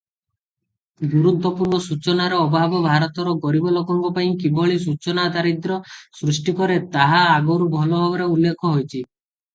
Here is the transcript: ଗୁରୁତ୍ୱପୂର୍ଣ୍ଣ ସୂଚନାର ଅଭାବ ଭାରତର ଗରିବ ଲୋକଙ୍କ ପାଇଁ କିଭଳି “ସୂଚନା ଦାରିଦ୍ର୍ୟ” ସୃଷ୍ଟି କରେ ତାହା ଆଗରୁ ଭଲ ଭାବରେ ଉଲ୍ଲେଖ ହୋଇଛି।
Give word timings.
ଗୁରୁତ୍ୱପୂର୍ଣ୍ଣ 1.09 1.79
ସୂଚନାର 1.87 2.39
ଅଭାବ 2.45 2.79
ଭାରତର 2.85 3.35
ଗରିବ 3.43 3.73
ଲୋକଙ୍କ 3.75 4.11
ପାଇଁ 4.17 4.31
କିଭଳି 4.45 4.79
“ସୂଚନା 4.87 5.29
ଦାରିଦ୍ର୍ୟ” 5.37 5.79
ସୃଷ୍ଟି 6.21 6.57
କରେ 6.63 6.79
ତାହା 6.97 7.21
ଆଗରୁ 7.37 7.69
ଭଲ 7.79 7.93
ଭାବରେ 8.03 8.33
ଉଲ୍ଲେଖ 8.35 8.75
ହୋଇଛି। 8.77 9.05